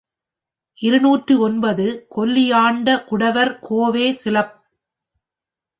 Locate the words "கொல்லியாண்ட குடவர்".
2.15-3.53